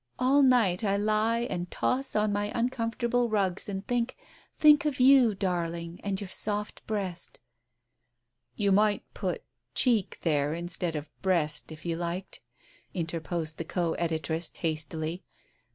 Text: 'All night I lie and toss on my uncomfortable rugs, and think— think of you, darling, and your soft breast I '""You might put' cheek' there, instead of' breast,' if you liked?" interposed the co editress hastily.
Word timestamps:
'All 0.17 0.41
night 0.41 0.83
I 0.83 0.97
lie 0.97 1.41
and 1.41 1.69
toss 1.69 2.15
on 2.15 2.33
my 2.33 2.51
uncomfortable 2.55 3.29
rugs, 3.29 3.69
and 3.69 3.85
think— 3.85 4.17
think 4.57 4.83
of 4.83 4.99
you, 4.99 5.35
darling, 5.35 5.99
and 6.03 6.19
your 6.19 6.27
soft 6.27 6.83
breast 6.87 7.37
I 7.37 7.43
'""You 8.63 8.71
might 8.71 9.03
put' 9.13 9.43
cheek' 9.75 10.17
there, 10.23 10.55
instead 10.55 10.95
of' 10.95 11.11
breast,' 11.21 11.71
if 11.71 11.85
you 11.85 11.97
liked?" 11.97 12.41
interposed 12.95 13.59
the 13.59 13.63
co 13.63 13.93
editress 13.99 14.51
hastily. 14.55 15.23